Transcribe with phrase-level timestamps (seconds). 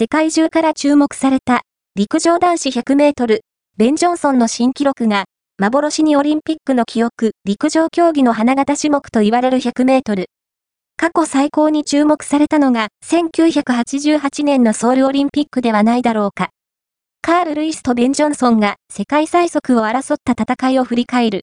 [0.00, 1.60] 世界中から注目された
[1.94, 3.42] 陸上男子100メートル、
[3.76, 5.26] ベン・ジョンソンの新記録が、
[5.58, 10.30] 幻にオリンピックの記憶、陸上競技の花形種目と言われる100メートル。
[10.96, 16.48] 過去最高に注目されたのが、1988年のソウルオリンピックではないだろうか。
[17.20, 21.38] カール・ルイスとベン・ジョンソンが世界最速を争った戦いを振り返る。